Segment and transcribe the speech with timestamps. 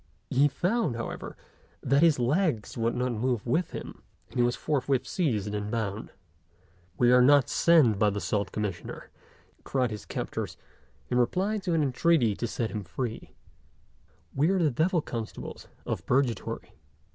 [0.31, 1.37] He found, however,
[1.83, 6.09] that his legs would not move with him, and he was forthwith seized and bound.
[6.97, 9.11] "We are not sent by the Salt Commissioner,"
[9.63, 10.57] cried his captors,
[11.11, 13.35] in reply to an entreaty to set him free;
[14.33, 16.73] "we are the devil constables of Purgatory."